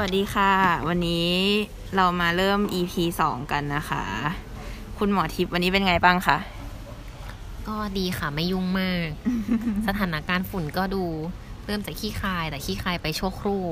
[0.00, 0.52] วัสดีค่ะ
[0.88, 1.28] วันนี้
[1.96, 4.04] เรามาเริ่ม EP สองกันนะคะ
[4.98, 6.38] คุณหมอทิพย์วันนี้เป็นไงบ้างคะ
[7.68, 9.08] ก็ดีค่ะไม่ยุ่งมาก
[9.86, 11.04] สถานการณ์ฝุ่นก็ดู
[11.66, 13.62] เริ่มจากขี้คายแต่ขี้คายไปชั่วครู่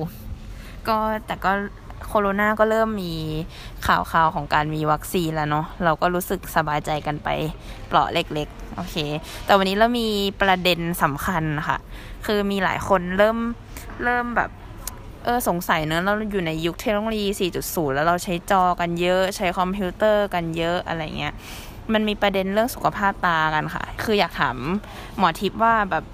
[0.89, 1.52] ก็แต่ก็
[2.09, 3.14] โคโรนาก็เริ่มมี
[3.86, 7.29] ข่าวข่าวของการมีวัคซีนแล้วเนาะเราก็รู้สึกสบายใจกันไป
[7.86, 8.96] เปราะเล็กๆ โอเค
[9.45, 10.08] แต่วันนี้เรามี
[10.43, 11.79] ประเด็นสำคัญค่ะ
[12.27, 13.38] คือมีหลายคนเริ่ม
[14.04, 14.50] เริ่มแบบ
[15.27, 17.29] เออสงสัยเนอะเราอยู่ในยุคเทคโนโลยี
[17.62, 21.34] 4.0 แล้วเราใช้จอกันเยอะ ใช้คอมพิวเตอร์กันเยอะอะไรเงี้ย
[21.93, 24.57] มันมีประเด็นเรื่องสุขภาพตากันค่ะ คืออยากถาม
[25.18, 26.04] หมอทิพย์ว่าแบบ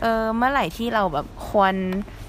[0.00, 1.74] เออเมื่อไหร่ที่เราแบบควร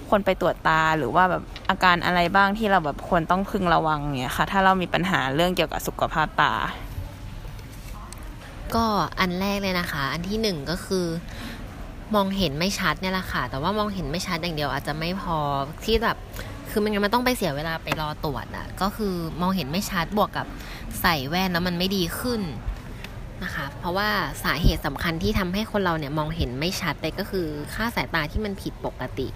[0.09, 6.53] ควรไปตรวจตาหรือว่าแบบอาการอะไรบ้างที่เราแบบควรต้องพึงระวังเนี่ยค่ะ ถ้าเรามีปัญหาเรื่องเกี่ยวกับสุขภาพตา
[8.75, 8.85] ก็
[9.19, 11.05] อันแรกเลยนะคะ อันที่หนึ่งก็คือ
[12.15, 15.37] มองเห็นไม่ชัดเนี่ยแหละค่ะ แต่ว่ามองเห็นไม่ชัดอย่างเดียวอาจจะไม่พอ
[15.85, 16.17] ที่แบบ
[16.69, 20.47] คือมันงั้นมันต้องไปเสียเวลาไปรอตรวจอะ่ะก็คือมองเห็นไม่ชัดบวกกับ
[21.01, 22.41] ใส่แว่นแล้วมันไม่ดีขึ้น
[23.43, 24.09] นะคะ เพราะว่า
[24.43, 29.27] สาเหตุสำคัญที่ทำให้คนเราเนี่ยมองเห็นไม่ชัดเลยก็คือค่าสายตาที่มันผิดปกติ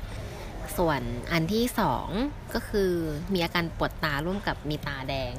[0.78, 2.08] ส่วนอันที่สอง
[2.54, 2.92] ก็คือ
[3.34, 5.34] มีอาการปวดตาร่วมกับมีตาแดง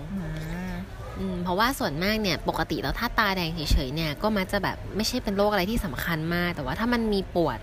[1.44, 7.58] เพราะว่าส่วนมากเนี่ยปกติแล้วถ้าตาแดงเฉยๆเนี่ยก็มักจะแบบไม่ใช่เป็นโรคอะไรที่สำคัญมาก แต่ว่าถ้ามันมีปวด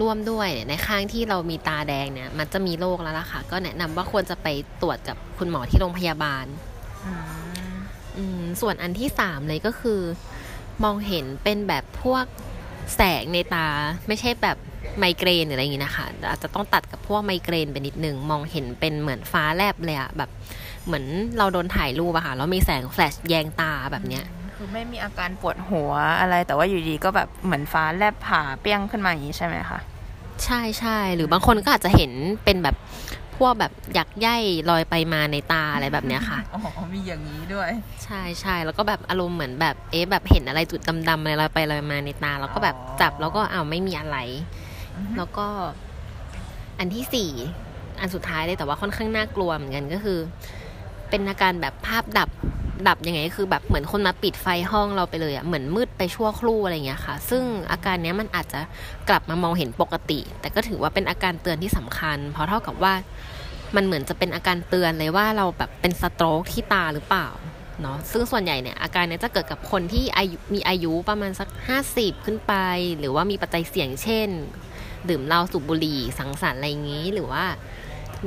[0.00, 4.46] ร่วมด้วยเนี่ยในข้างที่เรามีตาแดงเนี่ย มันจะมีโรคแล้วล่ะค่ะ ก็แนะนำว่าควรจะไป
[4.82, 6.46] ตรวจกับคุณหมอที่โรงพยาบาล
[8.16, 10.00] อืมส่วนอันที่สามเลยก็คือ
[10.84, 12.24] มองเห็นเป็นแบบพวก
[12.96, 13.66] แสงในตา
[14.08, 14.56] ไม่ใช่แบบ
[14.98, 20.30] ไมเกรนหรืออะไรอย่างนี้นะคะอาจจะต้องตัดกับพวกไมเกรนไปนิดนึงมองเห็นเป็นเหมือนฟ้าแลบเลยอะแบบ
[20.86, 21.06] เหมือน
[21.38, 24.24] เราโดนถ่ายรูปอะค่ะแล้วมีแสงแฟลชแยงตาแบบเนี้ย
[24.56, 29.80] คือไม่มีอาการปวดหัวอะไร แต่ว่าอยู่ดีก็แบบเหมือนฟ้าแลบผ่าเปี้ยงขึ้นมาอย่างนี้ใช่ไหมคะ
[30.44, 32.12] ใช่ใช่หรือบางคนก็อาจจะเห็น
[32.44, 32.76] เป็นแบบ
[33.36, 34.28] พวกแบบยักใย
[34.70, 37.70] ลอยไปมาในตาอะไรแบบเนี้ยค่ะ อ๋อ มีอย่างนี้ด้วย
[38.04, 44.18] ใช่ใช่แล้วก็แบบอารมณ์เหมือนแบบ เอ๊ะแบบเห็นอะไรจุดดำๆอะไรลอยไปลอยมาในตา แล้วก็แบบอ๋อจับแล้วก็อ้าวไม่มีอะไร
[45.16, 45.46] แล้วก็
[46.78, 47.30] อันที่สี่
[48.00, 50.18] อันสุดท้ายเลยแต่ว่าค่อนข้างน่ากลัวเหมือนกันก็คือ
[51.10, 52.30] เป็นอาการแบบภาพดับ
[52.88, 58.60] ดับยังไงคือแบบเหมือนคนมาปิดไฟห้องเราไปเลยอะเหมือนมืดไปชั่วครู่อะไรเงี้ยค่ะ ซึ่งอาการเนี้ยมันอาจจะ
[59.08, 62.94] กลับมามองเห็นปกติ แต่ก็ถือว่าเป็นอาการเตือนที่สำคัญ เพราะเท่ากับว่า
[63.76, 67.28] มันเหมือนจะเป็นอาการเตือนเลยว่าเราแบบเป็นสโตรกที่ตาหรือเปล่า
[67.82, 72.54] เนาะซึ่งส่วนใหญ่เนี่ยอาการเนี้ยจะเกิดกับคนที่อายุมีอายุประมาณสักห้าสิบขึ้นไป
[72.98, 74.28] หรือว่ามีปัจจัยเสี่ยงเช่น
[75.08, 77.44] ดื่มเหล้าสูบบุหรี่สังสรรค์อะไรอย่างนี้ หรือว่า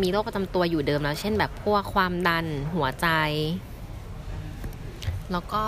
[0.02, 2.46] มีโรคประจำตัวอยู่เดิมแล้ว เช่นแบบพวกความดัน
[2.76, 3.08] หัวใจ
[5.32, 5.64] แล้วก็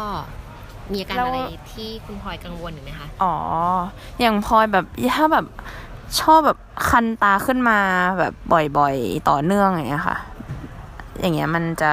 [0.92, 1.40] มีอาการแล้วอะไร
[1.74, 3.36] ที่คุณพลอยกังวลอยู่ไหมคะ อ๋อ
[4.20, 5.46] อย่างพลอยแบบถ้าแบบ
[6.20, 6.58] ชอบแบบ
[6.90, 7.80] คันตาขึ้นมา
[8.20, 8.34] แบบ
[8.78, 10.18] บ่อยๆ ต่อเนื่องอย่างเงี้ยค่ะ
[11.20, 11.92] อย่างเงี้ยมันจะ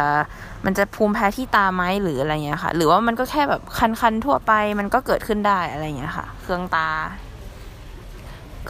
[0.64, 6.88] มันจะภูมิแพ้ที่ตาไหมหรืออะไรเงี้ยค่ะ หรือว่ามันก็แค่แบบคันๆทั่วไป มันก็เกิดขึ้นได้อะไรเงี้ยค่ะ เครื่องตา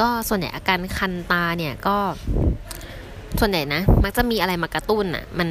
[0.00, 1.96] ก็ส่วนใหญ่อาการคันตาเนี่ยก็
[3.40, 5.48] ส่วนใหญ่นะ มักจะมีอะไรมากระตุ้นอะ มัน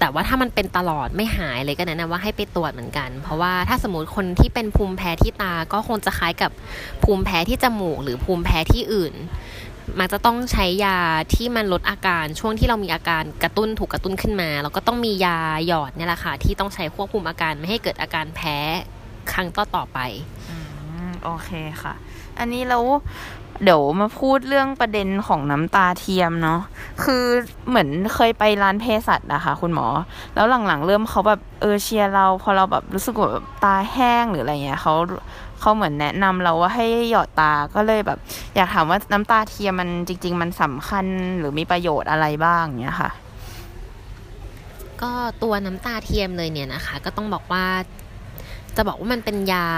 [0.00, 6.50] แต่ว่าถ้ามันเป็นตลอดไม่หายเลยก็แนะนำว่าให้ไปตรวจเหมือนกัน เพราะว่าถ้าสมมติคนที่เป็นภูมิแพ้ที่ตาก็คงจะคล้ายกับ
[7.02, 9.14] ภูมิแพ้ที่จมูก หรือภูมิแพ้ที่อื่น
[9.98, 10.98] มันจะต้องใช้ยา
[11.34, 18.56] ที่มันลดอาการช่วงที่เรามีอาการกระตุ้นถูกกระตุ้นขึ้นมา แล้วก็ต้องมียาหยอดเนี่ยแหละค่ะที่ต้องใช้ควบคุมอาการไม่ให้เกิดอาการแพ้
[19.32, 19.98] ครั้งต่อต่อไป
[20.50, 20.52] อ
[21.24, 21.50] โอเค
[21.82, 21.94] ค่ะ
[22.38, 22.84] อันนี้แล้ว
[23.62, 26.60] เดี๋ยวมาพูดเรื่องประเด็นของน้ำตาเทียมเนาะ
[27.02, 27.24] คือ
[27.68, 29.86] เหมือนเคยไปร้านเภสัชอะคะคุณหมอ
[30.34, 34.94] แล้วหลังๆ เริ่มเขาแบบเออเชียร์เรา พอเราแบบรู้สึกว่าแบบตาแห้งหรืออะไรเงี้ยเขา
[35.60, 38.18] เขาเหมือนแนะนำเราว่าให้หยอดตาก็เลยแบบ
[38.54, 41.06] อยากถามว่าน้ำตาเทียมมันจริง ๆ มันสำคัญ
[41.38, 43.10] หรือมีประโยชน์อะไรบ้างเนี้ยค่ะ
[45.02, 45.12] ก็
[45.42, 47.64] ตัวน้ำตาเทียมเลยเนี่ยนะคะ ก็ต้องบอกว่า
[48.76, 49.68] จะบอกว่ามันเป็นยา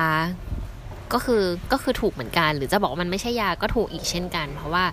[1.13, 4.85] ก็คือก็คือถูกเหมือนกัน หรือจะบอกว่ามันไม่ใช่ยาก็ถูกอีกเช่นกัน เพราะว่า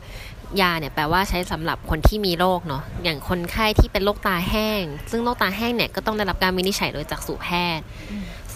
[0.62, 7.85] ยาเนี่ยแปลว่าใช้สำหรับคนที่มีโรคเนาะอย่างคนไข้ที่เป็นโรคตาแห้ง ซึ่งโรคตาแห้งเนี่ยก็ต้องได้รับการวินิจฉัยโดยจักษุแพทย์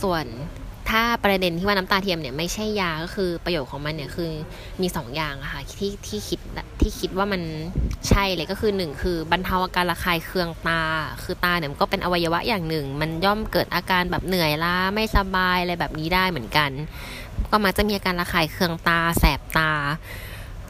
[0.01, 0.25] ส่วน
[0.89, 4.29] ถ้าประเด็นที่ว่าน้ำตาเทียมเนี่ยไม่ใช่ยาก็คือประโยชน์ของมันเนี่ยคือ
[4.81, 6.39] มีสองอย่างอะค่ะที่ที่คิด
[6.81, 7.41] ที่คิดว่ามัน
[8.09, 10.81] ใช่เลยก็คือหนึ่งคือบรรเทาอาการระคายเคืองตา
[11.23, 16.69] คือตาเนี่ยมันก็เป็นอวัยวะอย่างหนึ่ง มันย่อมเกิดอาการแบบเหนื่อยล้าไม่สบายอะไรแบบนี้ได้เหมือนกัน
[17.51, 19.71] ก็มักจะมีอาการระคายเคืองตา แสบตา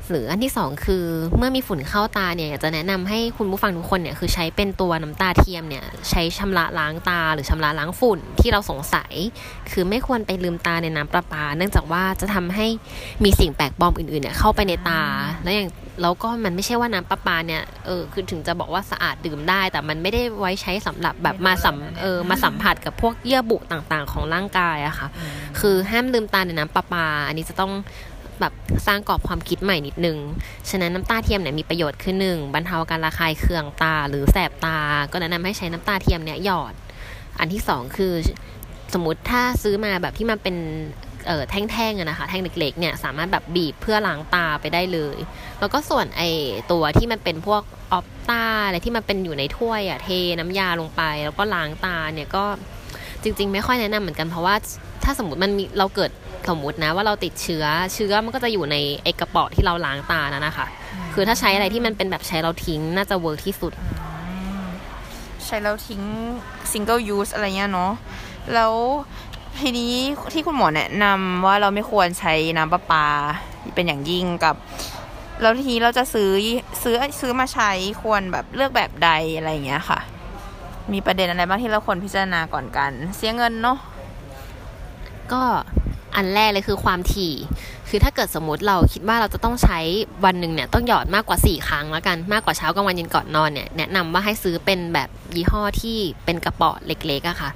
[0.10, 1.06] หรืออันที่สองคือ
[1.38, 9.14] เมื่อมีฝุ่นเข้าตาเนี่ยอยากจะแนะนำให้คุณผู้ฟังทุกคนเนี่ยคือใช้เป็นตัวน้ำตาเทียมเนี่ยใช้ชำระล้างตาหรือชำระล้างฝุ่นที่เราสงสัย
[9.72, 12.68] คือไม่ควรไปลืมตาในน้ำประปา เนื่องจากว่าจะทำให้
[13.24, 15.02] มีสิ่งแปลกปลอมอื่นๆเนี่ยเข้าไปในตา
[15.44, 15.70] แล้วอย่าง
[16.02, 25.08] แล้วก็มันไม่ใช่ว่าน้ำประปาเนี่ยเออคือถึงจะบอกว่าสะอาดดื่มได้ แต่มันไม่ได้ไว้ใช้สำหรับแบบมาสัมเออมาสัมผัสกับพวกเยื่อบุต่างๆ ของร่างกายอะค่ะ
[25.60, 27.72] คือห้ามลืมตาในน้ำประปา อันนี้จะต้อง
[28.42, 28.54] แบบ
[28.88, 30.18] สร้างกรอบความคิดใหม่นิดนึง
[30.70, 34.78] ฉะนั้นน้ำตาเทียมเนี่ยมีประโยชน์คือหนึ่งบรรเทาการระคายเคืองตาหรือแสบตา
[35.12, 36.74] ก็แนะนำให้ใช้น้ำตาเทียมเนี่ยหยอด
[37.40, 38.14] อันที่สองคือ
[38.94, 40.56] สมมติถ้าซื้อมาแบบที่มันเป็น
[41.28, 45.18] เออแท่งๆนะคะแท่งเล็กๆเนี่ยสามารถแบบบีบเพื่อล้างตาไปได้เลย
[45.60, 46.22] แล้วก็ส่วนไอ
[46.72, 47.62] ตัวที่มันเป็นพวก
[47.94, 52.46] ออฟตาอะไรที่มันเป็นอยู่ในถ้วยอะเทน้ำยาลงไป แล้วก็ล้างตาเนี่ยก็
[53.24, 54.56] จริง ๆ ไม่ค่อยแนะนำเหมือนกันเพราะว่า
[55.04, 56.12] ถ้าสมมติมันมีเราเกิด
[56.48, 60.68] สมมตินะว่าเราติดเชื้อเชื้อมันก็จะอยู่ในไอกระป๋อที่เราล้างตานะนะคะ
[61.14, 63.74] คือถ้าใช้อะไรที่มันเป็นแบบใช้เราทิ้งน่าจะเวิร์กที่สุด
[65.46, 66.02] ใช้แล้วทิ้ง
[66.72, 67.92] single use อะไรเงี้ยเนาะ
[68.54, 68.74] แล้ว
[69.60, 69.94] ทีนี้
[70.34, 73.06] ที่คุณหมอแนะนำว่าเราไม่ควรใช้น้ำประปา
[73.76, 74.56] เป็นอย่างยิ่งกับ
[75.42, 76.30] แล้วทีนี้เราจะซื้อ
[76.84, 77.72] ซื้อซื้อมาใช้
[78.02, 80.00] ควรแบบเลือกแบบใดอะไรอย่างเงี้ยค่ะ
[80.94, 83.78] มีประเด็นอะไรบ้างที่เราควรพิจารณาก่อนกัน เสียเงินเนาะ
[85.34, 85.42] ก็
[86.16, 87.34] อันแรกเลยคือความถี่
[87.90, 89.80] คือถ้าเกิดสมมติเราคิดว่าเราจะต้องใช้
[90.26, 97.52] วันหนึ่งเนี่ยต้องหยอดมากกว่า 4 ครั้งแล้วกันมากกว่าเช้ากลางวันเย็นก่อนนอนเนี่ยแนะนำว่าให้ซื้อเป็นแบบยี่ห้อที่เป็นกระป๋อเล็กๆอะค่ะ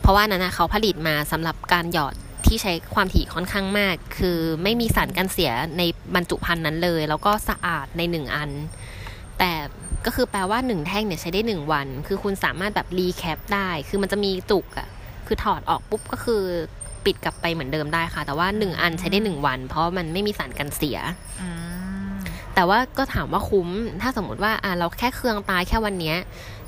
[0.00, 2.14] เพราะว่านั้นนะเขาผลิตมาสำหรับการหยอด
[2.46, 5.82] ที่ใช้ความถี่ค่อนข้างมาก คือไม่มีสารกันเสียใน
[6.14, 8.50] บรรจุภัณฑ์นั้นเลย แล้วก็สะอาดในหนึ่งอัน
[9.38, 9.52] แต่
[10.04, 14.88] ก็คือแปลว่าหนึ่งแท่งเนี่ยใช้ได้หนึ่งวัน คือคุณสามารถแบบรีแคปได้ คือมันจะมีจุกอะ
[15.26, 16.42] คือถอดออกปุ๊บก็คือ
[17.06, 20.98] ปิดกลับไปเหมือนเดิมได้ค่ะ แต่ว่าหนึ่งอันใช้ได้หนึ่งวัน เพราะมันไม่มีสารกันเสีย
[22.54, 23.68] แต่ว่าก็ถามว่าคุ้ม
[24.02, 26.16] ถ้าสมมติว่าอ่าเราแค่เครื่องตายแค่วันเนี้ย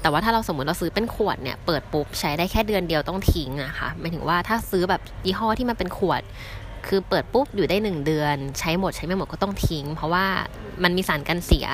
[0.03, 6.23] แต่ว่าถ้าเราสมมติเราซื้อเป็นขวดเนี่ยเปิดปุ๊บใช้ได้แค่เดือนเดียวต้องทิ้งอะค่ะหมายถึงว่าถ้าซื้อแบบยี่ห้อที่มันเป็นขวด
[6.87, 10.25] คือเปิดปุ๊บอยู่ได้หนึ่งเดือน ใช้หมดใช้ไม่หมดก็ต้องทิ้ง เพราะว่า
[10.83, 11.67] มันมีสารกันเสีย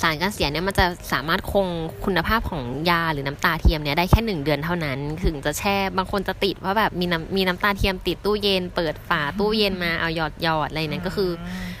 [0.00, 1.66] สารกันเสียเนี่ยมันจะสามารถคง
[2.04, 11.30] คุณภาพของยาหรือน้ำตาเทียมเนี่ยได้แค่หนึ่งเดือนเท่านั้น ถึงจะแช่บางคนจะติดว่าแบบมีน้ำมีน้ำตาเทียมติดตู้เย็น เปิดฝาตู้เย็นมาเอาหยอดหยอดอะไรนั้นก็คือ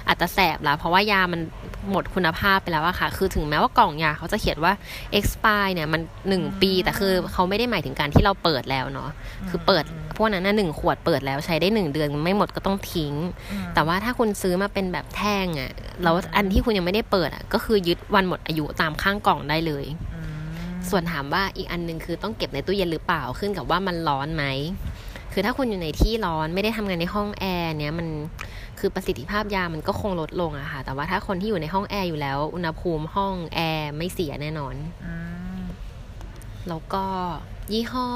[0.08, 1.40] อาจจะแสบแล้วเพราะว่ายามัน
[1.90, 4.72] หมดคุณภาพไปแล้วอะค่ะ คือถึงแม้ว่ากล่องยาเขาจะเขียนว่า
[5.18, 9.10] expire เนี่ยมันหนึ่งปี แต่คือเขาไม่ได้หมายถึงการที่เราเปิดแล้วเนาะ
[9.48, 9.84] คือเปิด
[10.16, 13.14] พวกนั้นนะหนึ่งขวดเปิดแล้วใช้ได้หนึ่งเดือนไม่หมดก็ต้องทิ้ง
[13.74, 15.70] แต่ว่าถ้าคุณซื้อมาเป็นแบบแท่งอะ
[16.02, 19.84] แล้วอันที่คุณยังไม่ได้เปิดอะก็คือยึดวันหมดอายุตามข้างกล่องได้เลย
[20.90, 24.44] ส่วนถามว่าอีกอันนึงคือต้องเก็บในตู้เย็นหรือเปล่าขึ้นกับว่ามันร้อนไหม
[25.32, 28.08] คือถ้าคุณอยู่ในที่ร้อนไม่ได้ทำงานในห้องแอร์เนี้ยมัน
[28.84, 34.74] คือประสิทธิภาพยามันก็คงลดลงอะค่ะ แต่ว่าถ้าคนที่อยู่ในห้องแอร์อยู่แล้ว อุณหภูมิห้องแอร์ไม่เสียแน่นอน
[36.68, 37.04] แล้วก็
[37.72, 38.08] ยี่ห้อ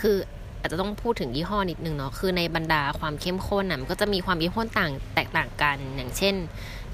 [0.00, 0.16] คือ
[0.60, 6.34] อาจจะต้องพูดถึงยี่ห้อนิดนึงเนาะ คือในบรรดาความเข้มข้นน่ะมันก็จะมีความเข้มข้นต่างแตกต่างกัน อย่างเช่น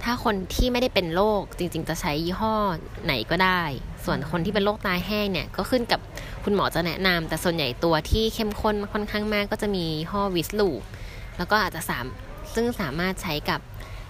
[0.03, 2.55] ถ้าคนที่ไม่ได้เป็นโรคจริง ๆ จะใช้ยี่ห้อ
[3.05, 3.63] ไหนก็ได้
[4.05, 6.01] ส่วนคนที่เป็นโรคตาแห้งเนี่ย ก็ขึ้นกับ
[6.45, 10.69] คุณหมอจะแนะนำแต่ส่วนใหญ่ตัวที่เข้มข้นค่อนข้างมาก ก็จะมียี่ห้อวิสลู
[11.39, 12.07] แล้วก็อาจจะสาม
[12.55, 13.61] ซึ่งสามารถใช้กับ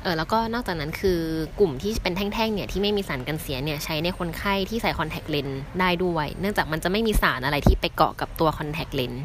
[0.03, 1.21] เออแล้วก็นอกจากนั้นคือ
[1.61, 9.23] กลุ่มที่เป็นแท่งๆเนี่ยที่ไม่มีสารกันเสียเนี่ยใช้ในคนไข้ที่ใส่คอนแทคเลนส์ได้ด้วย เนื่องจากมันจะไม่มีสารอะไรที่ไปเกาะกับตัวคอนแทคเลนส์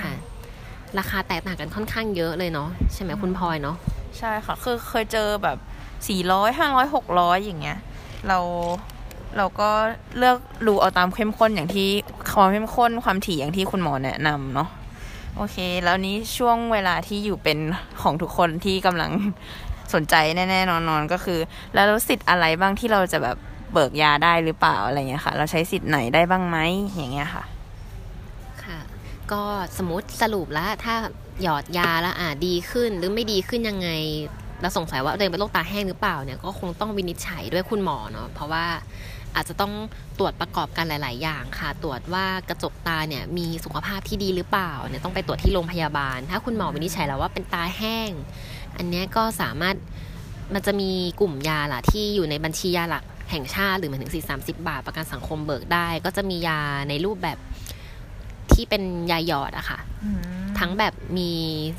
[0.00, 0.12] ค่ะ
[0.98, 3.76] ราคาแตกต่างกันค่อนข้างเยอะเลยเนาะใช่ไหมคุณพลอยเนาะ
[4.18, 5.58] ใช่ค่ะคือเคยเจอแบบ
[6.08, 7.78] สี่ร้อยห้าร้อยหกร้อยอย่างเงี้ย
[8.28, 8.38] เรา
[9.36, 9.70] เราก็
[10.18, 10.36] เลือก
[10.66, 11.88] ดูเอาตามเข้มข้นอย่างที่
[12.34, 14.68] ความเข้มข้นความถี่อย่างที่คุณหมอแนะนำเนาะ
[15.36, 17.58] โอเค แล้วนี้ช่วงเวลาที่อยู่เป็น
[18.02, 19.10] ของทุกคนที่กำลัง
[19.94, 21.38] สนใจแน่ๆนอนๆก็คือ
[21.74, 23.36] แล้วสิทธิ์อะไรบ้างที่เราจะแบบ
[23.72, 26.58] เบิกยาได้หรือเปล่าอะไรเงี้ยค่ะ เราใช้สิทธิ์ไหนได้บ้างไหม
[26.96, 27.44] อย่างเงี้ยค่ะ
[28.64, 28.78] ค่ะ
[29.32, 29.42] ก็
[29.78, 30.94] สมมติสรุปแล้วถ้า
[31.42, 33.88] หยอดยาแล้วอ่าดีขึ้นหรือไม่ดีขึ้นยังไง
[34.60, 38.64] แล้วสงสัยว่าตัวเองเป็นโรคตาแห้งหรือเปล่าเนี่ยก็คงต้องวินิจฉัยด้วยคุณหมอเนาะเพราะว่า
[39.34, 39.72] อาจจะต้อง
[40.18, 48.10] ตรวจประกอบกันหลาย ๆ อย่างค่ะ ตรวจว่ากระจกตาเนี่ยมีสุขภาพที่ดีหรือเปล่าเนี่ยต้องไปตรวจที่โรงพยาบาล ถ้าคุณหมอวินิจฉัยแล้วว่าเป็นตาแห้ง
[48.76, 49.76] อันนี้ก็สามารถ
[50.54, 57.38] มันจะมีกลุ่มยาล่ะที่อยู่ในบัญชียาหลักแห่งชาติหรือหมายถึง 4 30 บาทประกันสังคมเบิกได้ ก็จะมียาในรูปแบบ
[58.52, 59.78] ที่เป็นยาหยอดอะค่ะ
[60.60, 61.30] ทั้งแบบมี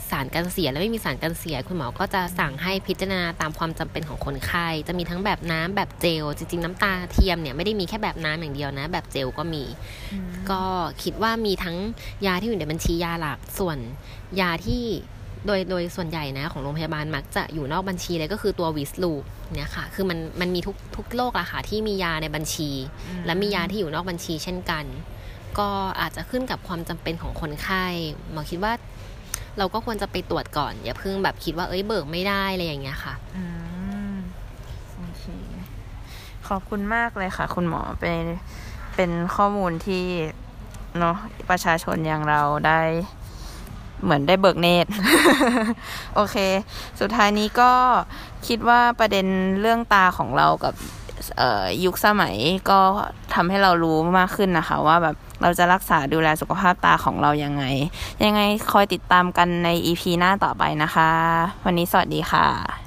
[0.09, 9.63] สารกันเสียและไม่มีสารกันเสีย คุณหมอก็จะสั่งให้พิจารณาตามความจำเป็นของคนไข้ จะมีทั้งแบบน้ำแบบเจล จริง ๆ น้ำตาเทียมเนี่ยไม่ได้มีแค่แบบน้ำอย่างเดียวนะ แบบเจลก็มี
[10.51, 10.61] ก็
[11.03, 11.77] คิดว่ามีทั้ง
[12.25, 13.77] ยาที่อยู่ในบัญชียาหลักส่วน
[14.39, 14.83] ยาที่
[15.45, 19.13] โดยโดยส่วนใหญ่นะของโรงพยาบาลมักจะอยู่นอกบัญชีเลยก็คือตัววิสลู
[19.55, 22.69] เนี่ยค่ะ คือมันมันมีทุกทุกโรคอะค่ะที่มียาในบัญชี
[23.25, 24.85] และมียาที่อยู่นอกบัญชีเช่นกัน
[25.59, 25.69] ก็
[26.01, 27.85] อาจจะขึ้นกับความจำเป็นของคนไข้
[28.31, 28.73] หมอคิดว่า
[29.57, 33.13] เราก็ควรจะไปตรวจก่อน อย่าเพิ่งแบบคิดว่าเอ้ยเบิกไม่ได้อะไรอย่างเงี้ยค่ะ
[36.55, 38.23] อบคุณมากเลยค่ะ คุณหมอเป็น
[38.95, 40.05] เป็นข้อมูลที่
[40.99, 41.17] เนาะ
[41.49, 42.81] ประชาชนอย่างเราได้
[44.03, 44.89] เหมือนได้เบิกเนตร
[46.15, 46.35] โอเค
[46.99, 47.71] สุดท้ายนี้ก็
[48.47, 49.25] คิดว่าประเด็น
[49.61, 50.73] เรื่องตาของเรากับ
[51.85, 52.35] ยุคสมัย
[52.69, 52.79] ก็
[53.33, 57.63] ทำให้เรารู้มากขึ้นนะคะ ว่าแบบเราจะรักษาดูแลสุขภาพตาของเรายังไง
[58.25, 61.09] ยังไงคอยติดตามกันใน EP หน้าต่อไปนะคะ
[61.65, 62.80] วันนี้สวัสดีค่ะ